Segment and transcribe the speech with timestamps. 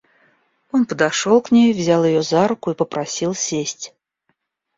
[0.71, 3.93] Он подошел к ней, взял ее за руку и попросил сесть.